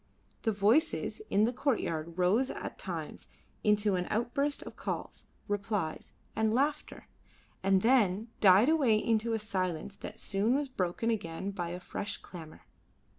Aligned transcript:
The 0.41 0.51
voices 0.51 1.21
in 1.29 1.43
the 1.43 1.53
courtyard 1.53 2.17
rose 2.17 2.49
at 2.49 2.79
times 2.79 3.27
into 3.63 3.93
an 3.93 4.07
outburst 4.09 4.63
of 4.63 4.75
calls, 4.75 5.27
replies, 5.47 6.11
and 6.35 6.55
laughter, 6.55 7.05
and 7.61 7.83
then 7.83 8.31
died 8.39 8.67
away 8.67 8.97
into 8.97 9.33
a 9.33 9.37
silence 9.37 9.95
that 9.97 10.17
soon 10.17 10.55
was 10.55 10.69
broken 10.69 11.11
again 11.11 11.51
by 11.51 11.69
a 11.69 11.79
fresh 11.79 12.17
clamour. 12.17 12.63